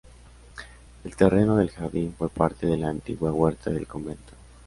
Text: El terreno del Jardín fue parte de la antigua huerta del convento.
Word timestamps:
El 1.03 1.15
terreno 1.15 1.57
del 1.57 1.69
Jardín 1.69 2.15
fue 2.17 2.27
parte 2.27 2.65
de 2.65 2.75
la 2.75 2.89
antigua 2.89 3.31
huerta 3.31 3.69
del 3.69 3.85
convento. 3.85 4.33